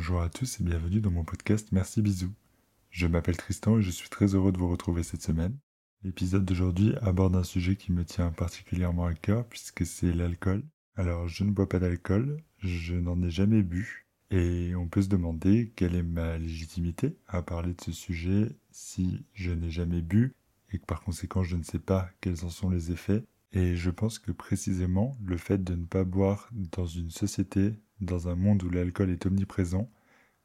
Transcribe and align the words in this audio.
Bonjour 0.00 0.22
à 0.22 0.28
tous 0.28 0.60
et 0.60 0.62
bienvenue 0.62 1.00
dans 1.00 1.10
mon 1.10 1.24
podcast 1.24 1.70
Merci 1.72 2.02
Bisous. 2.02 2.32
Je 2.88 3.08
m'appelle 3.08 3.36
Tristan 3.36 3.78
et 3.78 3.82
je 3.82 3.90
suis 3.90 4.08
très 4.08 4.32
heureux 4.36 4.52
de 4.52 4.58
vous 4.58 4.68
retrouver 4.68 5.02
cette 5.02 5.22
semaine. 5.24 5.58
L'épisode 6.04 6.44
d'aujourd'hui 6.44 6.94
aborde 7.02 7.34
un 7.34 7.42
sujet 7.42 7.74
qui 7.74 7.90
me 7.90 8.04
tient 8.04 8.30
particulièrement 8.30 9.06
à 9.06 9.14
cœur 9.14 9.44
puisque 9.48 9.84
c'est 9.84 10.12
l'alcool. 10.12 10.62
Alors 10.94 11.26
je 11.26 11.42
ne 11.42 11.50
bois 11.50 11.68
pas 11.68 11.80
d'alcool, 11.80 12.40
je 12.58 12.94
n'en 12.94 13.20
ai 13.24 13.30
jamais 13.30 13.64
bu 13.64 14.06
et 14.30 14.72
on 14.76 14.86
peut 14.86 15.02
se 15.02 15.08
demander 15.08 15.72
quelle 15.74 15.96
est 15.96 16.04
ma 16.04 16.38
légitimité 16.38 17.16
à 17.26 17.42
parler 17.42 17.74
de 17.74 17.80
ce 17.82 17.90
sujet 17.90 18.56
si 18.70 19.26
je 19.34 19.50
n'ai 19.50 19.72
jamais 19.72 20.00
bu 20.00 20.32
et 20.70 20.78
que 20.78 20.86
par 20.86 21.00
conséquent 21.00 21.42
je 21.42 21.56
ne 21.56 21.64
sais 21.64 21.80
pas 21.80 22.08
quels 22.20 22.44
en 22.44 22.50
sont 22.50 22.70
les 22.70 22.92
effets. 22.92 23.24
Et 23.50 23.74
je 23.74 23.90
pense 23.90 24.20
que 24.20 24.30
précisément 24.30 25.16
le 25.24 25.38
fait 25.38 25.64
de 25.64 25.74
ne 25.74 25.86
pas 25.86 26.04
boire 26.04 26.48
dans 26.52 26.86
une 26.86 27.10
société, 27.10 27.74
dans 28.00 28.28
un 28.28 28.34
monde 28.34 28.62
où 28.62 28.70
l'alcool 28.70 29.10
est 29.10 29.26
omniprésent, 29.26 29.90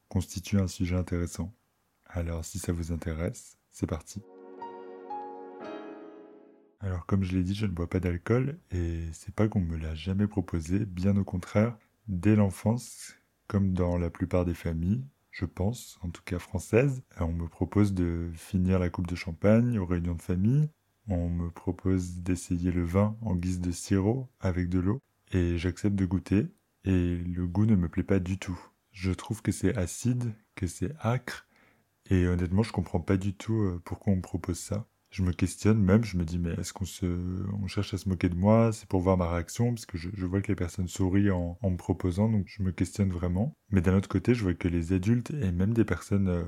constitue 0.08 0.58
un 0.58 0.68
sujet 0.68 0.96
intéressant. 0.96 1.52
Alors 2.06 2.44
si 2.44 2.58
ça 2.58 2.72
vous 2.72 2.92
intéresse, 2.92 3.58
c'est 3.70 3.86
parti. 3.86 4.22
Alors 6.80 7.06
comme 7.06 7.24
je 7.24 7.36
l'ai 7.36 7.42
dit, 7.42 7.54
je 7.54 7.66
ne 7.66 7.72
bois 7.72 7.88
pas 7.88 8.00
d'alcool 8.00 8.58
et 8.70 9.00
c'est 9.12 9.34
pas 9.34 9.48
qu'on 9.48 9.60
me 9.60 9.76
l'a 9.76 9.94
jamais 9.94 10.26
proposé, 10.26 10.84
bien 10.84 11.16
au 11.16 11.24
contraire, 11.24 11.76
dès 12.08 12.36
l'enfance, 12.36 13.14
comme 13.46 13.72
dans 13.72 13.96
la 13.96 14.10
plupart 14.10 14.44
des 14.44 14.54
familles, 14.54 15.04
je 15.30 15.46
pense, 15.46 15.98
en 16.02 16.10
tout 16.10 16.22
cas 16.24 16.38
françaises, 16.38 17.02
on 17.18 17.32
me 17.32 17.48
propose 17.48 17.94
de 17.94 18.30
finir 18.34 18.78
la 18.78 18.90
coupe 18.90 19.06
de 19.06 19.16
champagne 19.16 19.78
aux 19.78 19.86
réunions 19.86 20.14
de 20.14 20.22
famille, 20.22 20.68
on 21.08 21.28
me 21.28 21.50
propose 21.50 22.20
d'essayer 22.20 22.70
le 22.70 22.84
vin 22.84 23.16
en 23.20 23.34
guise 23.34 23.60
de 23.60 23.72
sirop 23.72 24.28
avec 24.40 24.68
de 24.68 24.78
l'eau 24.78 25.00
et 25.32 25.58
j'accepte 25.58 25.96
de 25.96 26.06
goûter 26.06 26.46
et 26.84 27.16
le 27.16 27.46
goût 27.46 27.66
ne 27.66 27.76
me 27.76 27.88
plaît 27.88 28.02
pas 28.04 28.18
du 28.20 28.38
tout. 28.38 28.58
Je 28.92 29.12
trouve 29.12 29.42
que 29.42 29.52
c'est 29.52 29.76
acide, 29.76 30.34
que 30.54 30.66
c'est 30.66 30.92
acre 31.00 31.46
et 32.10 32.26
honnêtement 32.28 32.62
je 32.62 32.72
comprends 32.72 33.00
pas 33.00 33.16
du 33.16 33.34
tout 33.34 33.54
euh, 33.54 33.82
pourquoi 33.84 34.12
on 34.12 34.16
me 34.16 34.22
propose 34.22 34.58
ça 34.58 34.86
je 35.14 35.22
me 35.22 35.32
questionne 35.32 35.78
même, 35.78 36.02
je 36.02 36.16
me 36.16 36.24
dis 36.24 36.40
mais 36.40 36.54
est-ce 36.54 36.72
qu'on 36.72 36.84
se, 36.84 37.06
cherche 37.68 37.94
à 37.94 37.98
se 37.98 38.08
moquer 38.08 38.28
de 38.28 38.34
moi? 38.34 38.72
C'est 38.72 38.88
pour 38.88 39.00
voir 39.00 39.16
ma 39.16 39.30
réaction 39.30 39.72
parce 39.72 39.86
que 39.86 39.96
je, 39.96 40.26
vois 40.26 40.42
que 40.42 40.48
les 40.48 40.56
personnes 40.56 40.88
sourient 40.88 41.30
en, 41.30 41.56
me 41.62 41.76
proposant, 41.76 42.28
donc 42.28 42.46
je 42.48 42.64
me 42.64 42.72
questionne 42.72 43.10
vraiment. 43.10 43.54
Mais 43.70 43.80
d'un 43.80 43.96
autre 43.96 44.08
côté, 44.08 44.34
je 44.34 44.42
vois 44.42 44.54
que 44.54 44.66
les 44.66 44.92
adultes 44.92 45.30
et 45.30 45.52
même 45.52 45.72
des 45.72 45.84
personnes 45.84 46.28
euh, 46.28 46.44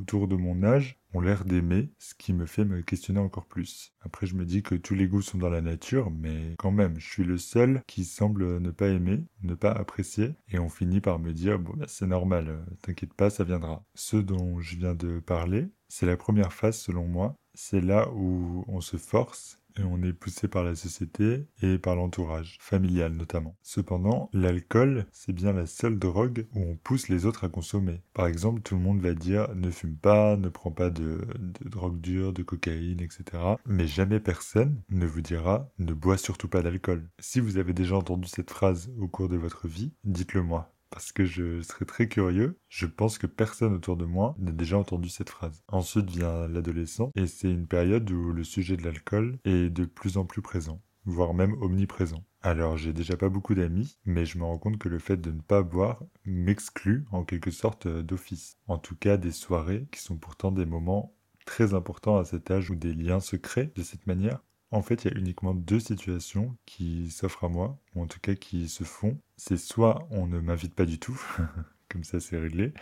autour 0.00 0.28
de 0.28 0.36
mon 0.36 0.62
âge 0.62 0.98
ont 1.12 1.20
l'air 1.20 1.44
d'aimer, 1.44 1.90
ce 1.98 2.14
qui 2.14 2.32
me 2.32 2.46
fait 2.46 2.64
me 2.64 2.80
questionner 2.80 3.20
encore 3.20 3.46
plus. 3.46 3.92
Après, 4.00 4.26
je 4.26 4.34
me 4.34 4.46
dis 4.46 4.62
que 4.62 4.74
tous 4.74 4.94
les 4.94 5.08
goûts 5.08 5.22
sont 5.22 5.38
dans 5.38 5.50
la 5.50 5.60
nature, 5.60 6.10
mais 6.10 6.54
quand 6.58 6.72
même, 6.72 6.98
je 6.98 7.08
suis 7.08 7.24
le 7.24 7.36
seul 7.36 7.82
qui 7.86 8.04
semble 8.04 8.60
ne 8.60 8.70
pas 8.70 8.88
aimer, 8.88 9.24
ne 9.42 9.54
pas 9.54 9.72
apprécier, 9.72 10.34
et 10.48 10.58
on 10.58 10.70
finit 10.70 11.00
par 11.00 11.18
me 11.18 11.32
dire 11.32 11.58
bon, 11.58 11.74
bah, 11.76 11.86
c'est 11.86 12.06
normal, 12.06 12.48
euh, 12.48 12.74
t'inquiète 12.80 13.12
pas, 13.14 13.28
ça 13.28 13.44
viendra. 13.44 13.84
Ce 13.94 14.16
dont 14.16 14.58
je 14.60 14.76
viens 14.76 14.94
de 14.94 15.20
parler, 15.20 15.68
c'est 15.88 16.06
la 16.06 16.16
première 16.16 16.52
phase 16.52 16.78
selon 16.78 17.06
moi, 17.06 17.36
c'est 17.56 17.80
là 17.80 18.08
où 18.14 18.64
on 18.68 18.80
se 18.80 18.96
force 18.96 19.58
et 19.78 19.82
on 19.82 20.02
est 20.02 20.12
poussé 20.12 20.48
par 20.48 20.64
la 20.64 20.74
société 20.74 21.46
et 21.62 21.78
par 21.78 21.96
l'entourage, 21.96 22.58
familial 22.60 23.12
notamment. 23.12 23.56
Cependant, 23.62 24.30
l'alcool, 24.32 25.06
c'est 25.12 25.32
bien 25.32 25.52
la 25.52 25.66
seule 25.66 25.98
drogue 25.98 26.46
où 26.54 26.60
on 26.60 26.76
pousse 26.76 27.08
les 27.08 27.26
autres 27.26 27.44
à 27.44 27.48
consommer. 27.48 28.00
Par 28.14 28.26
exemple, 28.26 28.62
tout 28.62 28.74
le 28.74 28.80
monde 28.80 29.00
va 29.00 29.14
dire 29.14 29.48
ne 29.54 29.70
fume 29.70 29.96
pas, 29.96 30.36
ne 30.36 30.48
prends 30.48 30.70
pas 30.70 30.90
de, 30.90 31.26
drogue 31.64 32.00
dure, 32.00 32.32
de 32.32 32.42
cocaïne, 32.42 33.00
etc. 33.00 33.42
Mais 33.66 33.86
jamais 33.86 34.20
personne 34.20 34.80
ne 34.90 35.06
vous 35.06 35.20
dira 35.20 35.70
ne 35.78 35.92
bois 35.92 36.16
surtout 36.16 36.48
pas 36.48 36.62
d'alcool. 36.62 37.08
Si 37.18 37.40
vous 37.40 37.58
avez 37.58 37.72
déjà 37.72 37.96
entendu 37.96 38.28
cette 38.28 38.50
phrase 38.50 38.90
au 38.98 39.08
cours 39.08 39.28
de 39.28 39.36
votre 39.36 39.68
vie, 39.68 39.92
dites-le 40.04 40.42
moi 40.42 40.72
parce 40.90 41.12
que 41.12 41.24
je 41.24 41.62
serais 41.62 41.84
très 41.84 42.08
curieux. 42.08 42.58
Je 42.68 42.86
pense 42.86 43.18
que 43.18 43.26
personne 43.26 43.74
autour 43.74 43.96
de 43.96 44.04
moi 44.04 44.34
n'a 44.38 44.52
déjà 44.52 44.78
entendu 44.78 45.08
cette 45.08 45.30
phrase. 45.30 45.62
Ensuite 45.68 46.10
vient 46.10 46.48
l'adolescence, 46.48 47.12
et 47.14 47.26
c'est 47.26 47.50
une 47.50 47.66
période 47.66 48.10
où 48.10 48.32
le 48.32 48.44
sujet 48.44 48.76
de 48.76 48.82
l'alcool 48.82 49.38
est 49.44 49.70
de 49.70 49.84
plus 49.84 50.16
en 50.16 50.24
plus 50.24 50.42
présent, 50.42 50.82
voire 51.04 51.34
même 51.34 51.54
omniprésent. 51.62 52.24
Alors 52.42 52.76
j'ai 52.76 52.92
déjà 52.92 53.16
pas 53.16 53.28
beaucoup 53.28 53.54
d'amis, 53.54 53.98
mais 54.04 54.24
je 54.24 54.38
me 54.38 54.44
rends 54.44 54.58
compte 54.58 54.78
que 54.78 54.88
le 54.88 54.98
fait 54.98 55.16
de 55.16 55.32
ne 55.32 55.40
pas 55.40 55.62
boire 55.62 56.02
m'exclut 56.24 57.04
en 57.10 57.24
quelque 57.24 57.50
sorte 57.50 57.88
d'office. 57.88 58.56
En 58.68 58.78
tout 58.78 58.96
cas 58.96 59.16
des 59.16 59.32
soirées 59.32 59.88
qui 59.90 60.00
sont 60.00 60.16
pourtant 60.16 60.52
des 60.52 60.66
moments 60.66 61.16
très 61.44 61.74
importants 61.74 62.18
à 62.18 62.24
cet 62.24 62.50
âge 62.50 62.70
où 62.70 62.76
des 62.76 62.92
liens 62.92 63.20
se 63.20 63.36
créent 63.36 63.72
de 63.74 63.82
cette 63.82 64.06
manière. 64.06 64.42
En 64.76 64.82
fait, 64.82 65.04
il 65.06 65.10
y 65.10 65.14
a 65.14 65.18
uniquement 65.18 65.54
deux 65.54 65.80
situations 65.80 66.54
qui 66.66 67.10
s'offrent 67.10 67.44
à 67.44 67.48
moi, 67.48 67.78
ou 67.94 68.02
en 68.02 68.06
tout 68.06 68.20
cas 68.20 68.34
qui 68.34 68.68
se 68.68 68.84
font. 68.84 69.18
C'est 69.38 69.56
soit 69.56 70.06
on 70.10 70.26
ne 70.26 70.38
m'invite 70.38 70.74
pas 70.74 70.84
du 70.84 70.98
tout, 70.98 71.18
comme 71.88 72.04
ça 72.04 72.20
c'est 72.20 72.38
réglé, 72.38 72.74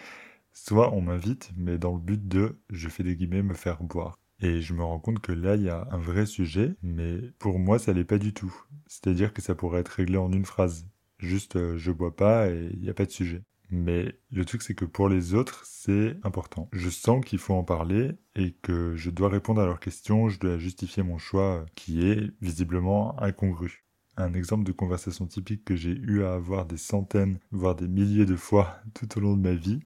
soit 0.53 0.93
on 0.93 1.01
m'invite, 1.03 1.53
mais 1.57 1.79
dans 1.79 1.95
le 1.95 2.01
but 2.01 2.27
de, 2.27 2.59
je 2.69 2.89
fais 2.89 3.05
des 3.05 3.15
guillemets, 3.15 3.45
me 3.45 3.55
faire 3.55 3.81
boire. 3.85 4.19
Et 4.41 4.61
je 4.61 4.75
me 4.75 4.83
rends 4.83 4.99
compte 4.99 5.21
que 5.21 5.31
là, 5.31 5.55
il 5.55 5.63
y 5.63 5.71
a 5.71 5.87
un 5.93 5.99
vrai 5.99 6.27
sujet, 6.27 6.75
mais 6.83 7.21
pour 7.39 7.61
moi, 7.61 7.79
ça 7.79 7.93
l'est 7.93 8.05
pas 8.05 8.19
du 8.19 8.35
tout. 8.35 8.53
C'est-à-dire 8.89 9.33
que 9.33 9.41
ça 9.41 9.55
pourrait 9.55 9.81
être 9.81 9.89
réglé 9.91 10.17
en 10.19 10.33
une 10.33 10.45
phrase. 10.45 10.89
Juste, 11.19 11.55
euh, 11.55 11.79
je 11.79 11.93
bois 11.93 12.17
pas 12.17 12.51
et 12.51 12.71
il 12.73 12.81
n'y 12.81 12.91
a 12.91 12.95
pas 12.95 13.07
de 13.07 13.13
sujet. 13.13 13.45
Mais 13.71 14.19
le 14.31 14.45
truc, 14.45 14.63
c'est 14.63 14.75
que 14.75 14.85
pour 14.87 15.09
les 15.09 15.35
autres, 15.35 15.65
c'est 15.67 16.17
important. 16.23 16.69
Je 16.73 16.89
sens 16.89 17.25
qu'il 17.25 17.39
faut 17.39 17.55
en 17.55 17.65
parler 17.65 18.13
et 18.37 18.53
que 18.63 18.95
je 18.97 19.11
dois 19.11 19.29
répondre 19.29 19.61
à 19.61 19.67
leurs 19.67 19.81
questions, 19.81 20.29
je 20.29 20.39
dois 20.39 20.59
justifier 20.59 21.03
mon 21.03 21.19
choix 21.19 21.67
qui 21.75 22.07
est 22.07 22.31
visiblement 22.41 23.21
incongru. 23.23 23.85
Un 24.17 24.33
exemple 24.33 24.65
de 24.65 24.73
conversation 24.73 25.27
typique 25.27 25.65
que 25.65 25.77
j'ai 25.77 25.91
eu 25.93 26.23
à 26.25 26.35
avoir 26.35 26.67
des 26.67 26.77
centaines, 26.79 27.39
voire 27.51 27.75
des 27.75 27.89
milliers 27.89 28.27
de 28.27 28.37
fois 28.37 28.79
tout 28.95 29.19
au 29.19 29.21
long 29.21 29.37
de 29.37 29.43
ma 29.43 29.55
vie. 29.55 29.81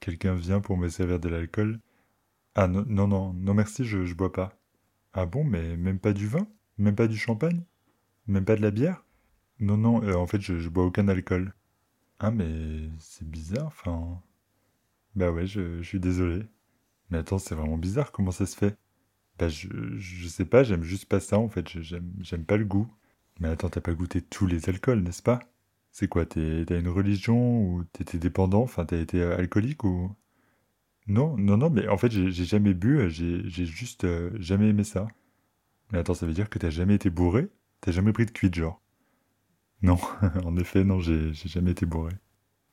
Quelqu'un 0.00 0.34
vient 0.34 0.60
pour 0.60 0.76
me 0.76 0.90
servir 0.90 1.18
de 1.20 1.30
l'alcool. 1.30 1.80
Ah 2.54 2.68
non, 2.68 2.84
non, 2.88 3.08
non, 3.08 3.32
non 3.34 3.54
merci, 3.54 3.84
je, 3.84 4.04
je 4.04 4.14
bois 4.14 4.32
pas. 4.32 4.58
Ah 5.14 5.26
bon, 5.26 5.44
mais 5.44 5.76
même 5.76 6.00
pas 6.00 6.12
du 6.14 6.26
vin? 6.28 6.48
Même 6.78 6.96
pas 6.96 7.08
du 7.08 7.16
champagne? 7.18 7.64
Même 8.26 8.44
pas 8.46 8.56
de 8.56 8.62
la 8.62 8.70
bière? 8.72 9.04
Non, 9.60 9.76
non, 9.78 10.02
euh, 10.04 10.14
en 10.16 10.26
fait, 10.26 10.40
je, 10.40 10.58
je 10.60 10.68
bois 10.70 10.84
aucun 10.86 11.08
alcool. 11.08 11.54
Ah, 12.20 12.30
mais 12.30 12.88
c'est 13.00 13.28
bizarre, 13.28 13.66
enfin. 13.66 14.22
Bah 15.16 15.30
ouais, 15.32 15.46
je, 15.46 15.82
suis 15.82 16.00
désolé. 16.00 16.44
Mais 17.10 17.18
attends, 17.18 17.38
c'est 17.38 17.54
vraiment 17.56 17.78
bizarre, 17.78 18.12
comment 18.12 18.32
ça 18.32 18.46
se 18.46 18.56
fait 18.56 18.78
Bah, 19.38 19.48
je, 19.48 19.68
je 19.98 20.28
sais 20.28 20.44
pas, 20.46 20.64
j'aime 20.64 20.82
juste 20.84 21.06
pas 21.06 21.20
ça 21.20 21.38
en 21.38 21.48
fait, 21.48 21.68
j'aime 21.68 22.44
pas 22.46 22.56
le 22.58 22.64
goût. 22.66 22.88
Mais 23.40 23.48
attends, 23.48 23.70
t'as 23.70 23.80
pas 23.82 23.94
goûté 23.94 24.22
tous 24.22 24.46
les 24.46 24.68
alcools, 24.70 25.02
n'est-ce 25.02 25.22
pas? 25.22 25.40
C'est 25.92 26.08
quoi, 26.08 26.26
t'as 26.26 26.40
une 26.80 26.88
religion 26.88 27.62
ou 27.64 27.84
t'étais 27.86 28.18
dépendant, 28.18 28.62
enfin 28.62 28.84
t'as 28.86 28.98
été 28.98 29.22
euh, 29.22 29.36
alcoolique 29.38 29.84
ou? 29.84 30.14
Non, 31.08 31.36
non, 31.38 31.56
non, 31.58 31.70
mais 31.70 31.88
en 31.88 31.98
fait 31.98 32.10
j'ai 32.12 32.32
jamais 32.46 32.74
bu, 32.74 33.10
j'ai 33.10 33.66
juste 33.66 34.04
euh, 34.04 34.30
jamais 34.40 34.68
aimé 34.70 34.84
ça. 34.84 35.08
Mais 35.92 35.98
attends, 36.00 36.14
ça 36.14 36.26
veut 36.26 36.34
dire 36.34 36.50
que 36.50 36.58
t'as 36.58 36.70
jamais 36.70 36.96
été 36.96 37.10
bourré? 37.10 37.50
T'as 37.82 37.92
jamais 37.92 38.12
pris 38.14 38.26
de 38.26 38.32
cuite, 38.32 38.54
genre? 38.56 38.82
Non, 39.82 39.98
en 40.44 40.56
effet, 40.56 40.84
non, 40.84 41.00
j'ai 41.00 41.32
jamais 41.32 41.72
été 41.72 41.86
bourré. 41.86 42.12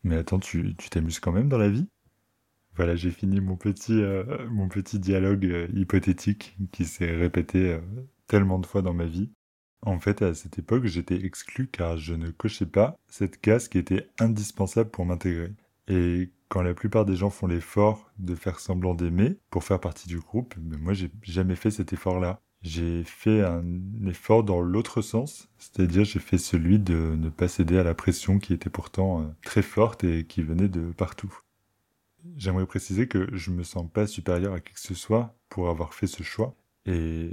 Mais 0.03 0.17
attends, 0.17 0.39
tu 0.39 0.75
t'amuses 0.75 1.19
quand 1.19 1.31
même 1.31 1.49
dans 1.49 1.57
la 1.57 1.69
vie? 1.69 1.87
Voilà, 2.75 2.95
j'ai 2.95 3.11
fini 3.11 3.41
mon 3.41 3.55
petit, 3.57 3.99
euh, 4.01 4.47
mon 4.51 4.69
petit 4.69 4.99
dialogue 4.99 5.45
euh, 5.45 5.67
hypothétique 5.73 6.55
qui 6.71 6.85
s'est 6.85 7.15
répété 7.15 7.73
euh, 7.73 7.81
tellement 8.27 8.59
de 8.59 8.67
fois 8.67 8.83
dans 8.83 8.93
ma 8.93 9.05
vie. 9.05 9.31
En 9.81 9.99
fait, 9.99 10.21
à 10.21 10.33
cette 10.35 10.59
époque, 10.59 10.85
j'étais 10.85 11.25
exclu 11.25 11.67
car 11.67 11.97
je 11.97 12.13
ne 12.13 12.29
cochais 12.29 12.65
pas 12.67 12.97
cette 13.07 13.41
case 13.41 13.67
qui 13.67 13.79
était 13.79 14.09
indispensable 14.19 14.91
pour 14.91 15.05
m'intégrer. 15.05 15.53
Et 15.87 16.31
quand 16.49 16.61
la 16.61 16.73
plupart 16.75 17.05
des 17.05 17.15
gens 17.15 17.29
font 17.31 17.47
l'effort 17.47 18.11
de 18.19 18.35
faire 18.35 18.59
semblant 18.59 18.93
d'aimer 18.95 19.39
pour 19.49 19.63
faire 19.63 19.79
partie 19.79 20.07
du 20.07 20.19
groupe, 20.19 20.53
mais 20.61 20.77
moi 20.77 20.93
j'ai 20.93 21.11
jamais 21.23 21.55
fait 21.55 21.71
cet 21.71 21.93
effort-là. 21.93 22.41
J'ai 22.61 23.03
fait 23.03 23.41
un 23.41 23.63
effort 24.07 24.43
dans 24.43 24.61
l'autre 24.61 25.01
sens, 25.01 25.49
c'est-à-dire 25.57 26.03
j'ai 26.03 26.19
fait 26.19 26.37
celui 26.37 26.79
de 26.79 27.15
ne 27.17 27.29
pas 27.29 27.47
céder 27.47 27.77
à 27.77 27.83
la 27.83 27.93
pression 27.93 28.39
qui 28.39 28.53
était 28.53 28.69
pourtant 28.69 29.21
euh, 29.21 29.25
très 29.43 29.61
forte 29.61 30.03
et 30.03 30.25
qui 30.25 30.41
venait 30.41 30.67
de 30.67 30.91
partout. 30.91 31.39
J'aimerais 32.35 32.65
préciser 32.65 33.07
que 33.07 33.29
je 33.33 33.51
me 33.51 33.63
sens 33.63 33.89
pas 33.91 34.07
supérieur 34.07 34.53
à 34.53 34.59
qui 34.59 34.73
que 34.73 34.79
ce 34.79 34.95
soit 34.95 35.35
pour 35.49 35.69
avoir 35.69 35.93
fait 35.93 36.07
ce 36.07 36.23
choix 36.23 36.55
et 36.85 37.29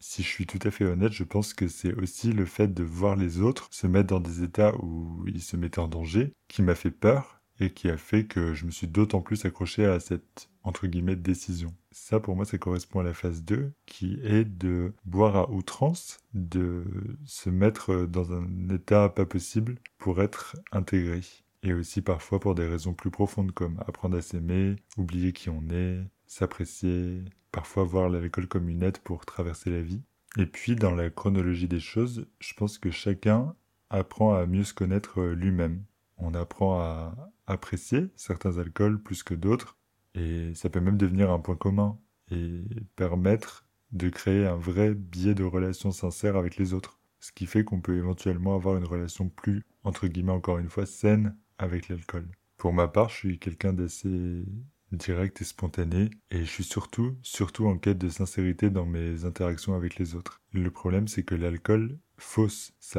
si 0.00 0.22
je 0.22 0.28
suis 0.28 0.46
tout 0.46 0.58
à 0.64 0.70
fait 0.70 0.84
honnête, 0.84 1.12
je 1.12 1.24
pense 1.24 1.54
que 1.54 1.66
c'est 1.66 1.94
aussi 1.94 2.32
le 2.32 2.44
fait 2.44 2.74
de 2.74 2.84
voir 2.84 3.16
les 3.16 3.40
autres 3.40 3.68
se 3.70 3.86
mettre 3.86 4.08
dans 4.08 4.20
des 4.20 4.42
états 4.42 4.74
où 4.76 5.24
ils 5.26 5.40
se 5.40 5.56
mettaient 5.56 5.78
en 5.78 5.88
danger 5.88 6.32
qui 6.46 6.60
m'a 6.62 6.74
fait 6.74 6.90
peur 6.90 7.40
et 7.60 7.70
qui 7.70 7.88
a 7.88 7.96
fait 7.96 8.24
que 8.24 8.54
je 8.54 8.66
me 8.66 8.70
suis 8.70 8.86
d'autant 8.86 9.20
plus 9.20 9.44
accroché 9.44 9.86
à 9.86 10.00
cette 10.00 10.48
entre 10.62 10.86
guillemets 10.86 11.16
décision. 11.16 11.74
Ça 11.92 12.20
pour 12.20 12.36
moi 12.36 12.44
ça 12.44 12.58
correspond 12.58 13.00
à 13.00 13.04
la 13.04 13.14
phase 13.14 13.44
2 13.44 13.72
qui 13.86 14.18
est 14.22 14.44
de 14.44 14.92
boire 15.04 15.36
à 15.36 15.50
outrance, 15.50 16.18
de 16.32 16.84
se 17.24 17.50
mettre 17.50 18.06
dans 18.06 18.32
un 18.32 18.68
état 18.70 19.08
pas 19.08 19.26
possible 19.26 19.76
pour 19.98 20.22
être 20.22 20.56
intégré. 20.72 21.20
Et 21.62 21.72
aussi 21.72 22.02
parfois 22.02 22.40
pour 22.40 22.54
des 22.54 22.66
raisons 22.66 22.92
plus 22.92 23.10
profondes 23.10 23.52
comme 23.52 23.82
apprendre 23.86 24.18
à 24.18 24.22
s'aimer, 24.22 24.76
oublier 24.98 25.32
qui 25.32 25.48
on 25.48 25.62
est, 25.70 25.98
s'apprécier, 26.26 27.22
parfois 27.52 27.84
voir 27.84 28.10
l'école 28.10 28.48
comme 28.48 28.68
une 28.68 28.82
aide 28.82 28.98
pour 28.98 29.24
traverser 29.24 29.70
la 29.70 29.80
vie. 29.80 30.02
Et 30.36 30.46
puis 30.46 30.74
dans 30.74 30.94
la 30.94 31.08
chronologie 31.08 31.68
des 31.68 31.80
choses, 31.80 32.26
je 32.40 32.52
pense 32.54 32.76
que 32.78 32.90
chacun 32.90 33.54
apprend 33.88 34.34
à 34.34 34.46
mieux 34.46 34.64
se 34.64 34.74
connaître 34.74 35.22
lui-même. 35.22 35.84
On 36.18 36.34
apprend 36.34 36.80
à 36.80 37.32
apprécier 37.46 38.10
certains 38.16 38.58
alcools 38.58 39.00
plus 39.00 39.22
que 39.22 39.34
d'autres, 39.34 39.76
et 40.14 40.54
ça 40.54 40.70
peut 40.70 40.80
même 40.80 40.96
devenir 40.96 41.30
un 41.30 41.38
point 41.38 41.56
commun 41.56 41.98
et 42.30 42.62
permettre 42.96 43.66
de 43.92 44.08
créer 44.08 44.46
un 44.46 44.56
vrai 44.56 44.94
biais 44.94 45.34
de 45.34 45.44
relation 45.44 45.90
sincère 45.90 46.36
avec 46.36 46.56
les 46.56 46.74
autres. 46.74 46.98
Ce 47.20 47.32
qui 47.32 47.46
fait 47.46 47.64
qu'on 47.64 47.80
peut 47.80 47.96
éventuellement 47.96 48.54
avoir 48.54 48.76
une 48.76 48.84
relation 48.84 49.28
plus, 49.28 49.62
entre 49.82 50.08
guillemets 50.08 50.32
encore 50.32 50.58
une 50.58 50.68
fois, 50.68 50.86
saine 50.86 51.36
avec 51.58 51.88
l'alcool. 51.88 52.28
Pour 52.56 52.72
ma 52.72 52.88
part, 52.88 53.08
je 53.08 53.14
suis 53.14 53.38
quelqu'un 53.38 53.72
d'assez 53.72 54.44
direct 54.92 55.40
et 55.40 55.44
spontané, 55.44 56.10
et 56.30 56.40
je 56.40 56.50
suis 56.50 56.64
surtout, 56.64 57.16
surtout 57.22 57.66
en 57.66 57.78
quête 57.78 57.98
de 57.98 58.08
sincérité 58.08 58.70
dans 58.70 58.86
mes 58.86 59.24
interactions 59.24 59.74
avec 59.74 59.98
les 59.98 60.14
autres. 60.14 60.40
Le 60.52 60.70
problème, 60.70 61.08
c'est 61.08 61.24
que 61.24 61.34
l'alcool 61.34 61.98
fausse 62.16 62.72
ça. 62.78 62.98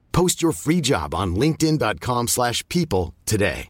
Post 0.11 0.41
your 0.41 0.53
free 0.53 0.81
job 0.81 1.13
on 1.13 1.35
linkedin.com/people 1.35 3.13
today. 3.25 3.67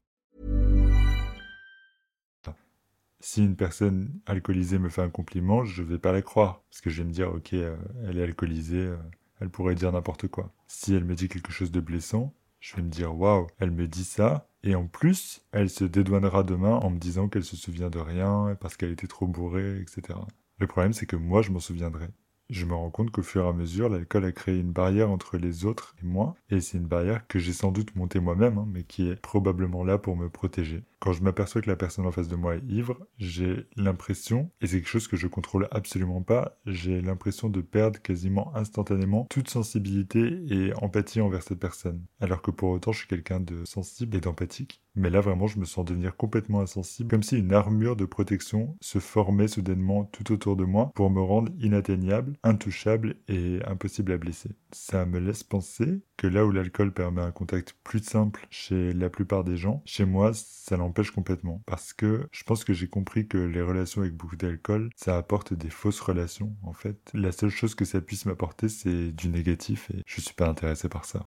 Si 3.24 3.44
une 3.44 3.56
personne 3.56 4.20
alcoolisée 4.26 4.80
me 4.80 4.90
fait 4.90 5.04
un 5.04 5.10
compliment, 5.10 5.64
je 5.64 5.84
vais 5.84 6.00
pas 6.00 6.12
la 6.12 6.24
croire 6.24 6.64
parce 6.70 6.82
que 6.82 6.90
je 6.90 7.04
vais 7.04 7.08
me 7.08 7.14
dire 7.14 7.32
OK, 7.32 7.54
euh, 7.54 7.78
elle 8.08 8.18
est 8.18 8.24
alcoolisée, 8.24 8.88
euh, 8.88 8.98
elle 9.40 9.50
pourrait 9.50 9.76
dire 9.76 9.92
n'importe 9.92 10.28
quoi. 10.28 10.52
Si 10.68 10.96
elle 10.96 11.06
me 11.06 11.14
dit 11.14 11.28
quelque 11.28 11.52
chose 11.52 11.72
de 11.72 11.80
blessant, 11.80 12.34
je 12.60 12.76
vais 12.76 12.82
me 12.82 12.90
dire 12.90 13.16
waouh, 13.16 13.46
elle 13.60 13.70
me 13.70 13.88
dit 13.88 14.06
ça 14.06 14.50
et 14.64 14.74
en 14.74 14.88
plus, 14.88 15.42
elle 15.52 15.70
se 15.70 15.84
dédouanera 15.84 16.44
demain 16.44 16.78
en 16.78 16.90
me 16.90 16.98
disant 16.98 17.28
qu'elle 17.28 17.44
se 17.44 17.56
souvient 17.56 17.92
de 17.92 18.00
rien 18.00 18.58
parce 18.60 18.76
qu'elle 18.76 18.92
était 18.92 19.08
trop 19.08 19.28
bourrée, 19.28 19.80
etc. 19.80 20.18
Le 20.58 20.68
problème, 20.68 20.94
c'est 20.94 21.06
que 21.06 21.16
moi, 21.16 21.44
je 21.44 21.52
m'en 21.52 21.60
souviendrai 21.60 22.08
je 22.52 22.66
me 22.66 22.74
rends 22.76 22.90
compte 22.90 23.12
qu'au 23.12 23.24
fur 23.24 23.46
et 23.46 23.48
à 23.48 23.54
mesure, 23.54 23.88
l'alcool 23.88 24.26
a 24.26 24.32
créé 24.34 24.60
une 24.60 24.74
barrière 24.74 25.10
entre 25.10 25.38
les 25.38 25.66
autres 25.66 25.96
et 26.04 26.06
moi, 26.06 26.36
et 26.50 26.60
c'est 26.60 26.78
une 26.78 26.86
barrière 26.86 27.26
que 27.28 27.40
j'ai 27.40 27.54
sans 27.54 27.72
doute 27.72 27.96
montée 27.96 28.20
moi-même, 28.20 28.58
hein, 28.58 28.68
mais 28.70 28.84
qui 28.84 29.10
est 29.10 29.16
probablement 29.16 29.86
là 29.86 29.98
pour 29.98 30.18
me 30.18 30.30
protéger. 30.30 30.84
Quand 31.00 31.14
je 31.14 31.24
m'aperçois 31.24 31.62
que 31.62 31.70
la 31.70 31.78
personne 31.78 32.06
en 32.06 32.12
face 32.12 32.28
de 32.28 32.36
moi 32.36 32.56
est 32.56 32.64
ivre, 32.68 33.08
j'ai 33.18 33.66
l'impression, 33.78 34.52
et 34.62 34.68
c'est 34.68 34.78
quelque 34.78 34.90
chose 34.90 35.08
que 35.08 35.18
je 35.18 35.28
contrôle 35.28 35.68
absolument 35.72 36.22
pas, 36.22 36.60
j'ai 36.66 37.02
l'impression 37.02 37.50
de 37.50 37.62
perdre 37.62 38.00
quasiment 38.02 38.56
instantanément 38.56 39.26
toute 39.30 39.50
sensibilité 39.50 40.44
et 40.50 40.74
empathie 40.76 41.22
envers 41.22 41.44
cette 41.44 41.60
personne. 41.60 42.04
Alors 42.20 42.42
que 42.42 42.52
pour 42.52 42.70
autant, 42.70 42.92
je 42.92 43.00
suis 43.00 43.08
quelqu'un 43.08 43.40
de 43.40 43.64
sensible 43.66 44.18
et 44.18 44.22
d'empathique. 44.22 44.82
Mais 44.96 45.10
là, 45.10 45.22
vraiment, 45.22 45.48
je 45.48 45.60
me 45.60 45.66
sens 45.66 45.86
devenir 45.86 46.18
complètement 46.18 46.62
insensible, 46.62 47.10
comme 47.10 47.24
si 47.24 47.38
une 47.38 47.54
armure 47.54 47.96
de 47.96 48.06
protection 48.06 48.76
se 48.82 49.00
formait 49.00 49.48
soudainement 49.48 50.06
tout 50.06 50.32
autour 50.34 50.56
de 50.56 50.66
moi 50.66 50.92
pour 50.96 51.10
me 51.10 51.22
rendre 51.22 51.52
inatteignable, 51.60 52.34
intouchable 52.44 53.16
et 53.28 53.60
impossible 53.66 54.12
à 54.12 54.18
blesser. 54.18 54.52
Ça 54.72 55.06
me 55.06 55.20
laisse 55.20 55.44
penser 55.44 56.02
que 56.18 56.28
là 56.28 56.46
où 56.46 56.52
l'alcool 56.52 56.94
permet 56.94 57.22
un 57.22 57.32
contact 57.32 57.78
plus 57.84 58.04
simple 58.04 58.46
chez 58.50 58.94
la 58.94 59.10
plupart 59.10 59.44
des 59.44 59.58
gens, 59.58 59.82
chez 59.86 60.06
moi, 60.06 60.32
ça 60.34 60.78
l'empêche 60.78 61.12
complètement. 61.12 61.62
Parce 61.66 61.94
que 61.94 62.28
je 62.32 62.44
pense 62.44 62.64
que 62.64 62.74
j'ai 62.74 62.88
compris 62.88 63.28
que 63.28 63.38
les 63.38 63.62
relations 63.62 64.02
avec 64.02 64.16
beaucoup 64.16 64.36
d'alcool, 64.36 64.90
ça 64.96 65.18
apporte 65.18 65.54
des 65.54 65.70
fausses 65.70 66.02
relations, 66.02 66.56
en 66.64 66.74
fait. 66.74 67.12
La 67.14 67.32
seule 67.32 67.50
chose 67.50 67.76
que 67.76 67.86
ça 67.86 68.02
puisse 68.02 68.26
m'apporter, 68.26 68.70
c'est 68.70 69.12
du 69.12 69.30
négatif 69.30 69.90
et 69.92 70.04
je 70.06 70.22
suis 70.22 70.34
pas 70.34 70.50
intéressé 70.50 70.90
par 70.90 71.06
ça. 71.06 71.24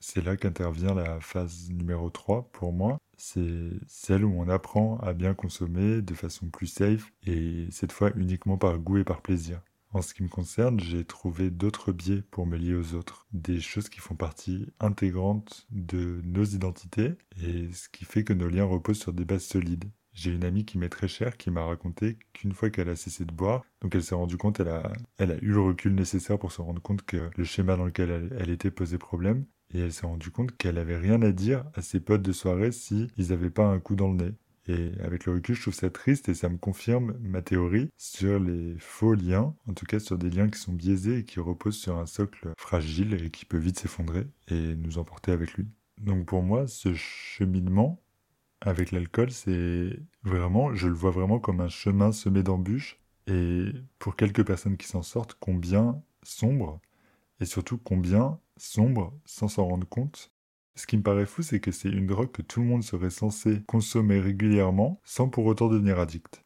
C'est 0.00 0.24
là 0.24 0.36
qu'intervient 0.36 0.94
la 0.94 1.20
phase 1.20 1.70
numéro 1.70 2.08
3 2.08 2.48
pour 2.52 2.72
moi. 2.72 2.98
C'est 3.18 3.70
celle 3.86 4.24
où 4.24 4.34
on 4.40 4.48
apprend 4.48 4.96
à 4.98 5.12
bien 5.12 5.34
consommer 5.34 6.00
de 6.00 6.14
façon 6.14 6.48
plus 6.48 6.68
safe 6.68 7.12
et 7.26 7.68
cette 7.70 7.92
fois 7.92 8.10
uniquement 8.16 8.56
par 8.56 8.78
goût 8.78 8.96
et 8.96 9.04
par 9.04 9.20
plaisir. 9.20 9.60
En 9.92 10.00
ce 10.02 10.14
qui 10.14 10.22
me 10.22 10.28
concerne, 10.28 10.80
j'ai 10.80 11.04
trouvé 11.04 11.50
d'autres 11.50 11.92
biais 11.92 12.22
pour 12.30 12.46
me 12.46 12.56
lier 12.56 12.74
aux 12.74 12.94
autres, 12.94 13.26
des 13.32 13.60
choses 13.60 13.88
qui 13.88 13.98
font 13.98 14.14
partie 14.14 14.66
intégrante 14.78 15.66
de 15.70 16.22
nos 16.24 16.44
identités 16.44 17.14
et 17.42 17.70
ce 17.72 17.88
qui 17.88 18.04
fait 18.04 18.24
que 18.24 18.32
nos 18.32 18.48
liens 18.48 18.64
reposent 18.64 19.00
sur 19.00 19.12
des 19.12 19.24
bases 19.24 19.44
solides. 19.44 19.90
J'ai 20.12 20.32
une 20.32 20.44
amie 20.44 20.64
qui 20.64 20.78
m'est 20.78 20.88
très 20.88 21.08
chère 21.08 21.36
qui 21.36 21.50
m'a 21.50 21.64
raconté 21.64 22.18
qu'une 22.32 22.52
fois 22.52 22.70
qu'elle 22.70 22.88
a 22.88 22.96
cessé 22.96 23.24
de 23.24 23.32
boire, 23.32 23.64
donc 23.80 23.94
elle 23.94 24.02
s'est 24.02 24.14
rendue 24.14 24.36
compte, 24.36 24.60
elle 24.60 24.68
a, 24.68 25.36
eu 25.42 25.52
le 25.52 25.60
recul 25.60 25.94
nécessaire 25.94 26.38
pour 26.38 26.52
se 26.52 26.62
rendre 26.62 26.80
compte 26.80 27.02
que 27.02 27.28
le 27.36 27.44
schéma 27.44 27.76
dans 27.76 27.84
lequel 27.84 28.10
elle, 28.10 28.36
elle 28.40 28.50
était 28.50 28.70
posait 28.70 28.98
problème, 28.98 29.44
et 29.72 29.80
elle 29.80 29.92
s'est 29.92 30.06
rendue 30.06 30.30
compte 30.30 30.56
qu'elle 30.56 30.78
avait 30.78 30.96
rien 30.96 31.22
à 31.22 31.32
dire 31.32 31.64
à 31.74 31.82
ses 31.82 32.00
potes 32.00 32.22
de 32.22 32.32
soirée 32.32 32.72
si 32.72 33.08
ils 33.16 33.28
n'avaient 33.28 33.50
pas 33.50 33.66
un 33.66 33.78
coup 33.78 33.94
dans 33.94 34.08
le 34.08 34.14
nez. 34.14 34.34
Et 34.66 34.92
avec 35.02 35.24
le 35.24 35.32
recul, 35.32 35.54
je 35.54 35.62
trouve 35.62 35.74
ça 35.74 35.90
triste 35.90 36.28
et 36.28 36.34
ça 36.34 36.48
me 36.48 36.58
confirme 36.58 37.16
ma 37.20 37.42
théorie 37.42 37.90
sur 37.96 38.38
les 38.38 38.76
faux 38.78 39.14
liens, 39.14 39.54
en 39.66 39.72
tout 39.72 39.86
cas 39.86 39.98
sur 39.98 40.18
des 40.18 40.30
liens 40.30 40.48
qui 40.48 40.60
sont 40.60 40.72
biaisés 40.72 41.18
et 41.18 41.24
qui 41.24 41.40
reposent 41.40 41.78
sur 41.78 41.96
un 41.96 42.06
socle 42.06 42.50
fragile 42.58 43.14
et 43.14 43.30
qui 43.30 43.46
peut 43.46 43.58
vite 43.58 43.78
s'effondrer 43.78 44.26
et 44.48 44.76
nous 44.76 44.98
emporter 44.98 45.32
avec 45.32 45.54
lui. 45.54 45.66
Donc 45.98 46.26
pour 46.26 46.42
moi, 46.42 46.66
ce 46.66 46.94
cheminement 46.94 48.00
avec 48.60 48.92
l'alcool, 48.92 49.30
c'est 49.30 49.98
vraiment, 50.22 50.74
je 50.74 50.88
le 50.88 50.94
vois 50.94 51.10
vraiment 51.10 51.40
comme 51.40 51.60
un 51.60 51.68
chemin 51.68 52.12
semé 52.12 52.42
d'embûches 52.42 52.98
et 53.26 53.72
pour 53.98 54.16
quelques 54.16 54.44
personnes 54.44 54.76
qui 54.76 54.86
s'en 54.86 55.02
sortent, 55.02 55.36
combien 55.40 56.02
sombre 56.22 56.80
et 57.40 57.46
surtout 57.46 57.78
combien 57.78 58.38
sombre 58.60 59.18
sans 59.24 59.48
s'en 59.48 59.66
rendre 59.66 59.88
compte. 59.88 60.32
Ce 60.76 60.86
qui 60.86 60.96
me 60.96 61.02
paraît 61.02 61.26
fou, 61.26 61.42
c'est 61.42 61.60
que 61.60 61.72
c'est 61.72 61.90
une 61.90 62.06
drogue 62.06 62.30
que 62.30 62.42
tout 62.42 62.60
le 62.60 62.66
monde 62.66 62.84
serait 62.84 63.10
censé 63.10 63.62
consommer 63.66 64.20
régulièrement 64.20 65.00
sans 65.04 65.28
pour 65.28 65.46
autant 65.46 65.68
devenir 65.68 65.98
addict. 65.98 66.44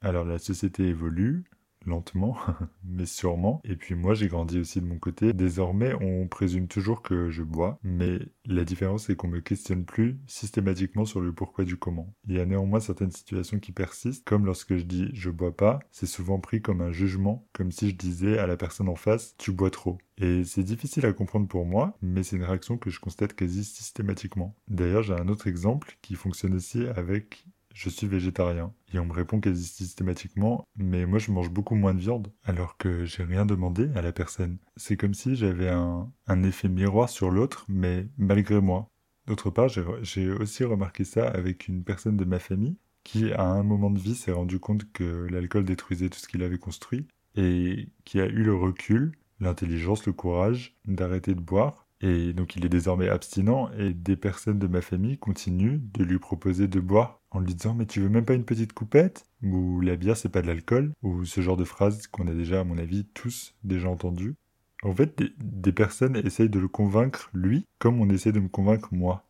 Alors 0.00 0.24
la 0.24 0.38
société 0.38 0.84
évolue, 0.84 1.44
lentement, 1.86 2.36
mais 2.84 3.06
sûrement. 3.06 3.60
Et 3.64 3.76
puis 3.76 3.94
moi, 3.94 4.14
j'ai 4.14 4.28
grandi 4.28 4.58
aussi 4.58 4.80
de 4.80 4.86
mon 4.86 4.98
côté. 4.98 5.32
Désormais, 5.32 5.94
on 6.00 6.26
présume 6.28 6.68
toujours 6.68 7.02
que 7.02 7.30
je 7.30 7.42
bois, 7.42 7.78
mais 7.82 8.18
la 8.46 8.64
différence 8.64 9.10
est 9.10 9.16
qu'on 9.16 9.28
me 9.28 9.40
questionne 9.40 9.84
plus 9.84 10.18
systématiquement 10.26 11.04
sur 11.04 11.20
le 11.20 11.32
pourquoi 11.32 11.64
du 11.64 11.76
comment. 11.76 12.12
Il 12.28 12.36
y 12.36 12.40
a 12.40 12.46
néanmoins 12.46 12.80
certaines 12.80 13.12
situations 13.12 13.58
qui 13.58 13.72
persistent, 13.72 14.24
comme 14.24 14.46
lorsque 14.46 14.76
je 14.76 14.84
dis 14.84 15.10
je 15.14 15.30
bois 15.30 15.56
pas, 15.56 15.80
c'est 15.90 16.06
souvent 16.06 16.38
pris 16.38 16.62
comme 16.62 16.80
un 16.80 16.92
jugement, 16.92 17.46
comme 17.52 17.72
si 17.72 17.90
je 17.90 17.94
disais 17.94 18.38
à 18.38 18.46
la 18.46 18.56
personne 18.56 18.88
en 18.88 18.96
face 18.96 19.34
tu 19.38 19.52
bois 19.52 19.70
trop. 19.70 19.98
Et 20.18 20.44
c'est 20.44 20.62
difficile 20.62 21.06
à 21.06 21.12
comprendre 21.12 21.48
pour 21.48 21.66
moi, 21.66 21.96
mais 22.00 22.22
c'est 22.22 22.36
une 22.36 22.44
réaction 22.44 22.78
que 22.78 22.90
je 22.90 23.00
constate 23.00 23.34
quasi 23.34 23.64
systématiquement. 23.64 24.54
D'ailleurs, 24.68 25.02
j'ai 25.02 25.14
un 25.14 25.28
autre 25.28 25.46
exemple 25.48 25.98
qui 26.02 26.14
fonctionne 26.14 26.54
aussi 26.54 26.86
avec 26.86 27.46
je 27.74 27.90
suis 27.90 28.06
végétarien. 28.06 28.72
Et 28.94 28.98
on 28.98 29.04
me 29.04 29.12
répond 29.12 29.40
quasi 29.40 29.64
systématiquement, 29.64 30.66
mais 30.76 31.04
moi 31.04 31.18
je 31.18 31.30
mange 31.32 31.50
beaucoup 31.50 31.74
moins 31.74 31.92
de 31.92 32.00
viande, 32.00 32.32
alors 32.44 32.78
que 32.78 33.04
j'ai 33.04 33.24
rien 33.24 33.44
demandé 33.44 33.90
à 33.94 34.00
la 34.00 34.12
personne. 34.12 34.58
C'est 34.76 34.96
comme 34.96 35.12
si 35.12 35.36
j'avais 35.36 35.68
un, 35.68 36.42
effet 36.44 36.68
miroir 36.68 37.10
sur 37.10 37.30
l'autre, 37.30 37.66
mais 37.68 38.08
malgré 38.16 38.60
moi. 38.60 38.88
D'autre 39.26 39.50
part, 39.50 39.68
j'ai 39.68 40.30
aussi 40.30 40.64
remarqué 40.64 41.04
ça 41.04 41.28
avec 41.28 41.68
une 41.68 41.82
personne 41.82 42.16
de 42.16 42.24
ma 42.24 42.38
famille 42.38 42.76
qui, 43.04 43.32
à 43.32 43.44
un 43.44 43.62
moment 43.62 43.90
de 43.90 43.98
vie, 43.98 44.14
s'est 44.14 44.32
rendu 44.32 44.58
compte 44.58 44.90
que 44.92 45.26
l'alcool 45.30 45.64
détruisait 45.64 46.08
tout 46.08 46.18
ce 46.18 46.28
qu'il 46.28 46.42
avait 46.42 46.58
construit 46.58 47.06
et 47.34 47.88
qui 48.04 48.20
a 48.20 48.26
eu 48.26 48.42
le 48.42 48.54
recul, 48.54 49.12
l'intelligence, 49.40 50.06
le 50.06 50.12
courage 50.12 50.76
d'arrêter 50.86 51.34
de 51.34 51.40
boire 51.40 51.84
et 52.04 52.34
donc 52.34 52.56
il 52.56 52.66
est 52.66 52.70
désormais 52.70 53.08
abstinent 53.08 53.70
et 53.78 53.94
des 53.94 54.16
personnes 54.16 54.58
de 54.58 54.66
ma 54.66 54.82
famille 54.82 55.16
continuent 55.16 55.80
de 55.80 56.04
lui 56.04 56.18
proposer 56.18 56.68
de 56.68 56.80
boire 56.80 57.22
en 57.34 57.40
lui 57.40 57.54
disant 57.54 57.74
mais 57.74 57.86
tu 57.86 58.00
veux 58.00 58.08
même 58.08 58.24
pas 58.24 58.34
une 58.34 58.44
petite 58.44 58.72
coupette? 58.72 59.26
Ou 59.42 59.80
la 59.80 59.96
bière 59.96 60.16
c'est 60.16 60.30
pas 60.30 60.40
de 60.40 60.46
l'alcool? 60.46 60.92
Ou 61.02 61.24
ce 61.24 61.40
genre 61.40 61.56
de 61.56 61.64
phrases 61.64 62.06
qu'on 62.06 62.28
a 62.28 62.34
déjà 62.34 62.60
à 62.60 62.64
mon 62.64 62.78
avis 62.78 63.04
tous 63.12 63.54
déjà 63.64 63.90
entendues. 63.90 64.36
En 64.82 64.94
fait 64.94 65.20
des, 65.38 65.72
personnes 65.72 66.16
essayent 66.16 66.48
de 66.48 66.58
le 66.58 66.68
convaincre 66.68 67.30
lui 67.34 67.66
comme 67.78 68.00
on 68.00 68.08
essaie 68.08 68.32
de 68.32 68.40
me 68.40 68.48
convaincre 68.48 68.88
moi. 68.92 69.26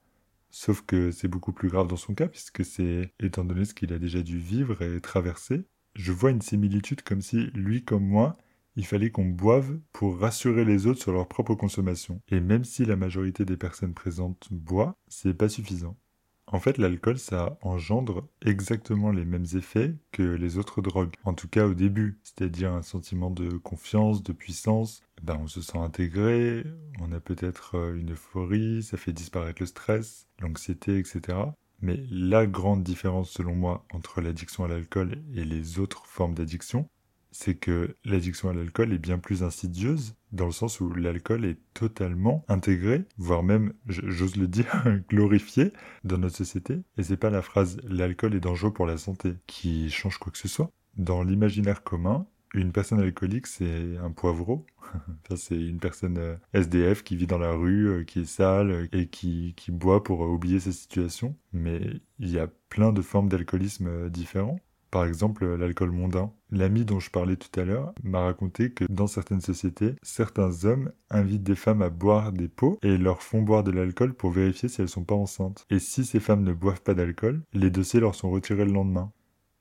Sauf 0.50 0.82
que 0.82 1.10
c'est 1.10 1.28
beaucoup 1.28 1.52
plus 1.52 1.68
grave 1.68 1.88
dans 1.88 1.96
son 1.96 2.14
cas 2.14 2.28
puisque 2.28 2.64
c'est 2.64 3.12
étant 3.18 3.44
donné 3.44 3.64
ce 3.64 3.74
qu'il 3.74 3.92
a 3.92 3.98
déjà 3.98 4.22
dû 4.22 4.38
vivre 4.38 4.82
et 4.82 5.00
traverser. 5.00 5.64
Je 5.94 6.12
vois 6.12 6.30
une 6.30 6.42
similitude 6.42 7.02
comme 7.02 7.22
si 7.22 7.50
lui 7.54 7.84
comme 7.84 8.06
moi 8.06 8.36
il 8.76 8.86
fallait 8.86 9.10
qu'on 9.10 9.26
boive 9.26 9.78
pour 9.92 10.18
rassurer 10.18 10.64
les 10.64 10.86
autres 10.86 11.00
sur 11.00 11.12
leur 11.12 11.28
propre 11.28 11.54
consommation. 11.54 12.20
Et 12.28 12.40
même 12.40 12.64
si 12.64 12.84
la 12.84 12.96
majorité 12.96 13.44
des 13.44 13.56
personnes 13.56 13.94
présentes 13.94 14.48
boit, 14.50 14.96
c'est 15.06 15.34
pas 15.34 15.48
suffisant. 15.48 15.96
En 16.54 16.60
fait, 16.60 16.78
l'alcool, 16.78 17.18
ça 17.18 17.58
engendre 17.62 18.28
exactement 18.40 19.10
les 19.10 19.24
mêmes 19.24 19.44
effets 19.56 19.96
que 20.12 20.22
les 20.22 20.56
autres 20.56 20.82
drogues. 20.82 21.12
En 21.24 21.34
tout 21.34 21.48
cas 21.48 21.66
au 21.66 21.74
début, 21.74 22.20
c'est-à-dire 22.22 22.72
un 22.72 22.82
sentiment 22.82 23.28
de 23.28 23.56
confiance, 23.56 24.22
de 24.22 24.32
puissance. 24.32 25.02
Ben, 25.20 25.36
on 25.42 25.48
se 25.48 25.60
sent 25.60 25.78
intégré, 25.78 26.62
on 27.00 27.10
a 27.10 27.18
peut-être 27.18 27.76
euh, 27.76 27.96
une 27.96 28.12
euphorie, 28.12 28.84
ça 28.84 28.96
fait 28.96 29.12
disparaître 29.12 29.60
le 29.62 29.66
stress, 29.66 30.28
l'anxiété, 30.38 30.96
etc. 30.96 31.38
Mais 31.80 32.04
la 32.08 32.46
grande 32.46 32.84
différence 32.84 33.30
selon 33.30 33.56
moi 33.56 33.84
entre 33.92 34.20
l'addiction 34.20 34.62
à 34.62 34.68
l'alcool 34.68 35.24
et 35.34 35.44
les 35.44 35.80
autres 35.80 36.06
formes 36.06 36.34
d'addiction, 36.34 36.88
c'est 37.34 37.56
que 37.56 37.96
l'addiction 38.04 38.48
à 38.48 38.54
l'alcool 38.54 38.92
est 38.92 38.98
bien 38.98 39.18
plus 39.18 39.42
insidieuse, 39.42 40.14
dans 40.30 40.46
le 40.46 40.52
sens 40.52 40.80
où 40.80 40.94
l'alcool 40.94 41.44
est 41.44 41.58
totalement 41.74 42.44
intégré, 42.48 43.04
voire 43.18 43.42
même, 43.42 43.72
j'ose 43.88 44.36
le 44.36 44.46
dire, 44.46 44.84
glorifié 45.10 45.72
dans 46.04 46.16
notre 46.16 46.36
société. 46.36 46.82
Et 46.96 47.02
c'est 47.02 47.16
pas 47.16 47.30
la 47.30 47.42
phrase 47.42 47.78
l'alcool 47.82 48.36
est 48.36 48.40
dangereux 48.40 48.72
pour 48.72 48.86
la 48.86 48.96
santé 48.96 49.34
qui 49.48 49.90
change 49.90 50.18
quoi 50.18 50.30
que 50.30 50.38
ce 50.38 50.46
soit. 50.46 50.70
Dans 50.96 51.24
l'imaginaire 51.24 51.82
commun, 51.82 52.28
une 52.54 52.70
personne 52.70 53.00
alcoolique, 53.00 53.48
c'est 53.48 53.96
un 53.96 54.12
poivreau. 54.12 54.64
c'est 55.36 55.60
une 55.60 55.80
personne 55.80 56.18
euh, 56.18 56.36
SDF 56.52 57.02
qui 57.02 57.16
vit 57.16 57.26
dans 57.26 57.38
la 57.38 57.52
rue, 57.52 57.88
euh, 57.88 58.04
qui 58.04 58.20
est 58.20 58.24
sale 58.26 58.88
et 58.92 59.08
qui, 59.08 59.54
qui 59.56 59.72
boit 59.72 60.04
pour 60.04 60.20
oublier 60.20 60.60
sa 60.60 60.70
situation. 60.70 61.36
Mais 61.52 61.80
il 62.20 62.30
y 62.30 62.38
a 62.38 62.46
plein 62.68 62.92
de 62.92 63.02
formes 63.02 63.28
d'alcoolisme 63.28 63.88
euh, 63.88 64.08
différents. 64.08 64.60
Par 64.94 65.06
exemple, 65.06 65.56
l'alcool 65.56 65.90
mondain. 65.90 66.30
L'ami 66.52 66.84
dont 66.84 67.00
je 67.00 67.10
parlais 67.10 67.34
tout 67.34 67.58
à 67.58 67.64
l'heure 67.64 67.92
m'a 68.04 68.20
raconté 68.20 68.70
que 68.70 68.84
dans 68.88 69.08
certaines 69.08 69.40
sociétés, 69.40 69.96
certains 70.02 70.64
hommes 70.64 70.92
invitent 71.10 71.42
des 71.42 71.56
femmes 71.56 71.82
à 71.82 71.90
boire 71.90 72.30
des 72.30 72.46
pots 72.46 72.78
et 72.80 72.96
leur 72.96 73.20
font 73.20 73.42
boire 73.42 73.64
de 73.64 73.72
l'alcool 73.72 74.14
pour 74.14 74.30
vérifier 74.30 74.68
si 74.68 74.80
elles 74.80 74.88
sont 74.88 75.02
pas 75.02 75.16
enceintes. 75.16 75.66
Et 75.68 75.80
si 75.80 76.04
ces 76.04 76.20
femmes 76.20 76.44
ne 76.44 76.52
boivent 76.52 76.82
pas 76.82 76.94
d'alcool, 76.94 77.42
les 77.54 77.70
dossiers 77.70 77.98
leur 77.98 78.14
sont 78.14 78.30
retirés 78.30 78.66
le 78.66 78.72
lendemain. 78.72 79.10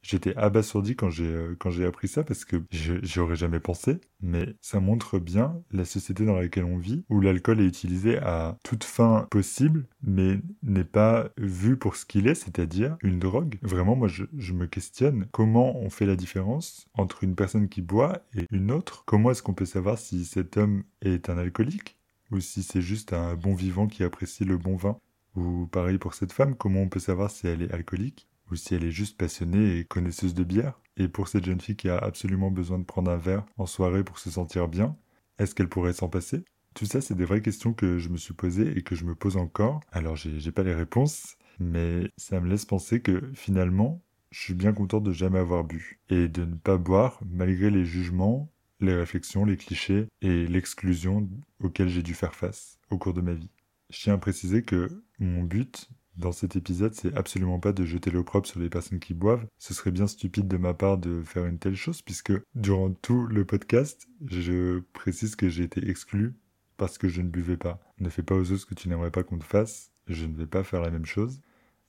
J'étais 0.04 0.36
abasourdi 0.36 0.96
quand 0.96 1.10
j'ai 1.10 1.26
euh, 1.26 1.56
quand 1.58 1.72
j'ai 1.72 1.86
appris 1.86 2.10
ça 2.10 2.24
parce 2.24 2.44
que 2.46 2.62
j'y 2.72 3.20
aurais 3.20 3.38
jamais 3.38 3.62
pensé, 3.62 4.02
mais 4.22 4.56
ça 4.62 4.80
montre 4.82 5.18
bien 5.18 5.62
la 5.72 5.86
société 5.86 6.26
dans 6.26 6.36
laquelle 6.36 6.66
on 6.66 6.78
vit 6.78 7.06
où 7.10 7.22
l'alcool 7.22 7.62
est 7.62 7.66
utilisé 7.66 8.18
à 8.18 8.58
toute 8.64 8.84
fin 8.84 9.28
possible, 9.32 9.88
mais 10.04 10.40
n'est 10.62 10.84
pas 10.84 11.30
vu 11.38 11.78
pour 11.78 11.96
ce 11.96 12.06
qu'il 12.06 12.28
est, 12.28 12.36
c'est-à-dire 12.36 12.98
une 13.02 13.18
drogue. 13.20 13.58
Vraiment, 13.62 13.96
moi, 13.96 14.10
je, 14.10 14.26
je 14.38 14.54
me 14.54 14.68
questionne 14.68 15.28
comment 15.32 15.78
on 15.80 15.90
fait 15.90 16.06
la 16.06 16.18
différence 16.18 16.86
entre 16.96 17.24
une 17.24 17.36
personne 17.36 17.70
qui 17.70 17.82
boit 17.82 18.20
et 18.36 18.46
une 18.52 18.72
autre. 18.72 19.04
Comment 19.06 19.32
est-ce 19.32 19.42
qu'on 19.44 19.54
peut 19.54 19.66
savoir 19.66 19.98
si 19.98 20.26
cet 20.26 20.58
homme 20.58 20.84
est 21.02 21.30
un 21.30 21.38
alcoolique 21.38 21.98
ou 22.32 22.40
si 22.42 22.62
c'est 22.64 22.82
juste 22.82 23.14
un 23.14 23.36
bon 23.36 23.56
vivant 23.56 23.88
qui 23.88 24.04
apprécie 24.04 24.44
le 24.44 24.58
bon 24.58 24.76
vin? 24.76 24.98
Ou 25.36 25.66
pareil 25.68 25.98
pour 25.98 26.14
cette 26.14 26.34
femme, 26.34 26.56
comment 26.56 26.82
on 26.82 26.90
peut 26.90 27.00
savoir 27.00 27.32
si 27.32 27.48
elle 27.48 27.62
est 27.62 27.72
alcoolique? 27.72 28.28
Ou 28.52 28.56
si 28.56 28.76
elle 28.76 28.84
est 28.84 28.92
juste 28.92 29.18
passionnée 29.18 29.78
et 29.80 29.86
connaisseuse 29.86 30.34
de 30.34 30.44
bière. 30.44 30.80
Et 30.98 31.08
pour 31.08 31.28
cette 31.28 31.46
jeune 31.46 31.62
fille 31.62 31.76
qui 31.76 31.90
a 31.90 31.98
absolument 31.98 32.52
besoin 32.52 32.80
de 32.80 32.84
prendre 32.84 33.12
un 33.12 33.18
verre 33.18 33.46
en 33.58 33.66
soirée 33.66 34.04
pour 34.04 34.20
se 34.20 34.30
sentir 34.30 34.68
bien, 34.68 34.96
est-ce 35.40 35.56
qu'elle 35.56 35.70
pourrait 35.70 35.94
s'en 35.94 36.10
passer? 36.10 36.44
Tout 36.76 36.86
ça, 36.86 37.02
c'est 37.02 37.16
des 37.16 37.26
vraies 37.26 37.42
questions 37.42 37.74
que 37.74 37.98
je 37.98 38.10
me 38.10 38.18
suis 38.18 38.34
posées 38.34 38.78
et 38.78 38.82
que 38.82 38.96
je 38.96 39.06
me 39.06 39.16
pose 39.16 39.38
encore. 39.38 39.82
Alors, 39.92 40.16
j'ai 40.16 40.52
pas 40.52 40.64
les 40.64 40.74
réponses, 40.74 41.38
mais 41.60 42.10
ça 42.18 42.40
me 42.40 42.50
laisse 42.50 42.66
penser 42.66 43.02
que 43.02 43.32
finalement, 43.34 44.02
je 44.32 44.40
suis 44.40 44.54
bien 44.56 44.74
content 44.74 45.00
de 45.00 45.12
jamais 45.12 45.40
avoir 45.40 45.64
bu 45.64 46.00
et 46.10 46.28
de 46.28 46.46
ne 46.46 46.56
pas 46.56 46.78
boire 46.78 47.20
malgré 47.30 47.70
les 47.70 47.86
jugements, 47.86 48.52
les 48.80 48.96
réflexions, 48.96 49.46
les 49.46 49.58
clichés 49.58 50.08
et 50.22 50.48
l'exclusion 50.48 51.30
auxquels 51.60 51.90
j'ai 51.90 52.02
dû 52.02 52.16
faire 52.16 52.34
face 52.34 52.80
au 52.90 52.98
cours 52.98 53.14
de 53.14 53.22
ma 53.22 53.34
vie. 53.34 53.52
Je 53.92 54.02
tiens 54.02 54.16
à 54.16 54.18
préciser 54.18 54.64
que 54.64 55.04
mon 55.20 55.44
but 55.44 55.90
dans 56.16 56.32
cet 56.32 56.56
épisode, 56.56 56.94
c'est 56.94 57.16
absolument 57.16 57.60
pas 57.60 57.74
de 57.74 57.86
jeter 57.86 58.12
l'opprobre 58.12 58.46
sur 58.46 58.60
les 58.60 58.70
personnes 58.70 59.00
qui 59.00 59.14
boivent. 59.14 59.48
Ce 59.58 59.74
serait 59.74 59.92
bien 59.92 60.08
stupide 60.08 60.48
de 60.48 60.58
ma 60.58 60.74
part 60.74 60.98
de 60.98 61.24
faire 61.24 61.46
une 61.46 61.58
telle 61.58 61.76
chose, 61.76 62.02
puisque 62.02 62.34
durant 62.54 62.92
tout 62.92 63.26
le 63.26 63.46
podcast, 63.46 64.08
je 64.26 64.80
précise 64.94 65.36
que 65.36 65.50
j'ai 65.50 65.64
été 65.64 65.90
exclu 65.90 66.36
parce 66.78 66.98
que 66.98 67.08
je 67.08 67.22
ne 67.22 67.30
buvais 67.30 67.58
pas. 67.58 67.80
Ne 68.00 68.10
fais 68.10 68.24
pas 68.24 68.36
aux 68.36 68.52
autres 68.52 68.62
ce 68.62 68.66
que 68.66 68.76
tu 68.76 68.90
n'aimerais 68.90 69.12
pas 69.12 69.24
qu'on 69.24 69.40
te 69.40 69.44
fasse. 69.44 69.92
Je 70.08 70.26
ne 70.26 70.36
vais 70.36 70.48
pas 70.48 70.64
faire 70.64 70.82
la 70.82 70.92
même 70.92 71.06
chose. 71.06 71.42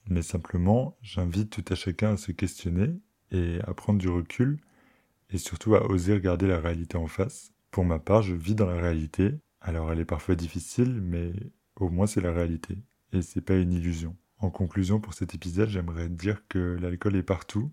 Mais 0.09 0.23
simplement, 0.23 0.97
j'invite 1.03 1.51
tout 1.51 1.65
à 1.73 1.75
chacun 1.75 2.13
à 2.13 2.17
se 2.17 2.33
questionner 2.33 2.95
et 3.31 3.59
à 3.67 3.75
prendre 3.75 3.99
du 3.99 4.09
recul 4.09 4.59
et 5.31 5.39
surtout 5.39 5.75
à 5.75 5.91
oser 5.91 6.15
regarder 6.15 6.47
la 6.47 6.61
réalité 6.61 6.97
en 6.97 7.07
face. 7.07 7.53
Pour 7.71 7.85
ma 7.85 7.99
part, 7.99 8.23
je 8.23 8.35
vis 8.35 8.55
dans 8.55 8.67
la 8.67 8.81
réalité. 8.81 9.33
Alors 9.61 9.91
elle 9.91 10.01
est 10.01 10.05
parfois 10.05 10.35
difficile, 10.35 11.01
mais 11.03 11.33
au 11.77 11.89
moins 11.89 12.07
c'est 12.07 12.21
la 12.21 12.33
réalité 12.33 12.79
et 13.15 13.23
c'est 13.23 13.41
pas 13.41 13.57
une 13.57 13.73
illusion. 13.73 14.17
En 14.39 14.51
conclusion 14.51 15.01
pour 15.01 15.15
cet 15.15 15.35
épisode, 15.35 15.69
j'aimerais 15.69 16.09
dire 16.09 16.43
que 16.49 16.77
l'alcool 16.81 17.17
est 17.17 17.23
partout, 17.23 17.71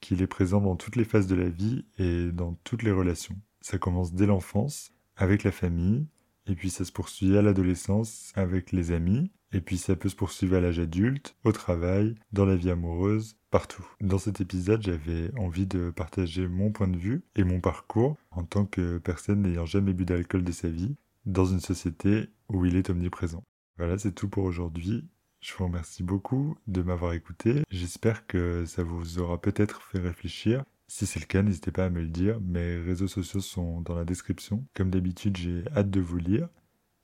qu'il 0.00 0.22
est 0.22 0.26
présent 0.26 0.60
dans 0.60 0.76
toutes 0.76 0.96
les 0.96 1.04
phases 1.04 1.26
de 1.26 1.34
la 1.34 1.48
vie 1.48 1.84
et 1.98 2.30
dans 2.30 2.54
toutes 2.64 2.82
les 2.82 2.92
relations. 2.92 3.36
Ça 3.60 3.78
commence 3.78 4.14
dès 4.14 4.26
l'enfance, 4.26 4.92
avec 5.16 5.44
la 5.44 5.52
famille, 5.52 6.06
et 6.46 6.54
puis 6.54 6.70
ça 6.70 6.84
se 6.84 6.92
poursuit 6.92 7.36
à 7.36 7.42
l'adolescence 7.42 8.32
avec 8.34 8.72
les 8.72 8.92
amis, 8.92 9.30
et 9.52 9.60
puis 9.60 9.78
ça 9.78 9.96
peut 9.96 10.08
se 10.08 10.16
poursuivre 10.16 10.56
à 10.56 10.60
l'âge 10.60 10.78
adulte, 10.78 11.36
au 11.44 11.52
travail, 11.52 12.14
dans 12.32 12.44
la 12.44 12.56
vie 12.56 12.70
amoureuse, 12.70 13.36
partout. 13.50 13.86
Dans 14.00 14.18
cet 14.18 14.40
épisode, 14.40 14.82
j'avais 14.82 15.30
envie 15.38 15.66
de 15.66 15.90
partager 15.90 16.48
mon 16.48 16.70
point 16.70 16.88
de 16.88 16.96
vue 16.96 17.22
et 17.36 17.44
mon 17.44 17.60
parcours 17.60 18.16
en 18.30 18.44
tant 18.44 18.66
que 18.66 18.98
personne 18.98 19.42
n'ayant 19.42 19.66
jamais 19.66 19.92
bu 19.92 20.04
d'alcool 20.04 20.44
de 20.44 20.52
sa 20.52 20.68
vie, 20.68 20.96
dans 21.24 21.46
une 21.46 21.60
société 21.60 22.28
où 22.48 22.66
il 22.66 22.76
est 22.76 22.90
omniprésent. 22.90 23.44
Voilà, 23.78 23.98
c'est 23.98 24.12
tout 24.12 24.28
pour 24.28 24.44
aujourd'hui. 24.44 25.08
Je 25.40 25.52
vous 25.54 25.64
remercie 25.64 26.02
beaucoup 26.02 26.56
de 26.66 26.82
m'avoir 26.82 27.12
écouté. 27.12 27.62
J'espère 27.70 28.26
que 28.26 28.64
ça 28.64 28.82
vous 28.82 29.18
aura 29.18 29.40
peut-être 29.40 29.82
fait 29.82 29.98
réfléchir. 29.98 30.64
Si 30.88 31.06
c'est 31.06 31.20
le 31.20 31.26
cas, 31.26 31.42
n'hésitez 31.42 31.70
pas 31.70 31.86
à 31.86 31.90
me 31.90 32.00
le 32.00 32.08
dire. 32.08 32.40
Mes 32.40 32.76
réseaux 32.76 33.08
sociaux 33.08 33.40
sont 33.40 33.80
dans 33.80 33.94
la 33.94 34.04
description. 34.04 34.64
Comme 34.74 34.90
d'habitude, 34.90 35.36
j'ai 35.36 35.64
hâte 35.76 35.90
de 35.90 36.00
vous 36.00 36.18
lire. 36.18 36.48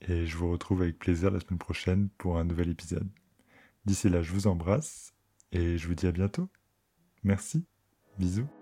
Et 0.07 0.25
je 0.25 0.37
vous 0.37 0.49
retrouve 0.51 0.81
avec 0.81 0.97
plaisir 0.97 1.29
la 1.29 1.39
semaine 1.39 1.59
prochaine 1.59 2.09
pour 2.17 2.39
un 2.39 2.43
nouvel 2.43 2.69
épisode. 2.69 3.07
D'ici 3.85 4.09
là, 4.09 4.21
je 4.21 4.31
vous 4.31 4.47
embrasse 4.47 5.13
et 5.51 5.77
je 5.77 5.87
vous 5.87 5.95
dis 5.95 6.07
à 6.07 6.11
bientôt. 6.11 6.49
Merci. 7.23 7.65
Bisous. 8.17 8.60